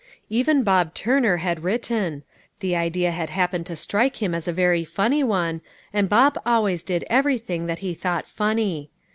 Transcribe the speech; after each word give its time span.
Even 0.31 0.63
Bob 0.63 0.95
Turner 0.95 1.37
had 1.45 1.61
written; 1.63 2.23
the 2.59 2.75
idea 2.75 3.11
had 3.11 3.29
happened 3.29 3.67
to 3.67 3.75
strike 3.75 4.15
him 4.19 4.33
as 4.33 4.47
a 4.47 4.51
very 4.51 4.83
funny 4.83 5.23
one, 5.23 5.61
and 5.93 6.09
Bob 6.09 6.39
always 6.43 6.81
did 6.81 7.05
everything 7.07 7.67
that 7.67 7.79
he 7.85 7.93
thought 7.93 8.25
funny. 8.25 8.89